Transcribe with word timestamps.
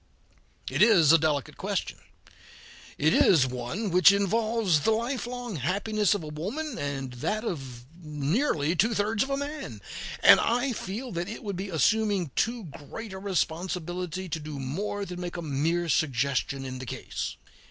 It 0.71 0.81
is 0.81 1.11
a 1.13 1.19
delicate 1.19 1.57
question; 1.57 1.99
it 2.97 3.13
is 3.13 3.45
one 3.45 3.91
which 3.91 4.11
involves 4.11 4.79
the 4.79 4.89
lifelong 4.89 5.57
happiness 5.57 6.15
of 6.15 6.23
a 6.23 6.27
woman, 6.27 6.79
and 6.79 7.13
that 7.13 7.43
of 7.43 7.85
nearly 8.01 8.75
two 8.75 8.95
thirds 8.95 9.21
of 9.21 9.29
a 9.29 9.37
man, 9.37 9.79
and 10.23 10.39
I 10.39 10.73
feel 10.73 11.11
that 11.11 11.29
it 11.29 11.43
would 11.43 11.55
be 11.55 11.69
assuming 11.69 12.31
too 12.35 12.63
great 12.63 13.13
a 13.13 13.19
responsibility 13.19 14.27
to 14.27 14.39
do 14.39 14.57
more 14.57 15.05
than 15.05 15.21
make 15.21 15.37
a 15.37 15.43
mere 15.43 15.87
suggestion 15.87 16.65
in 16.65 16.79
the 16.79 16.87
case. 16.87 17.35